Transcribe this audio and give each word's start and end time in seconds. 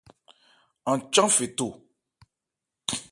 An 0.91 0.99
chán 1.13 1.29
fe 1.37 1.45
tho. 1.57 1.67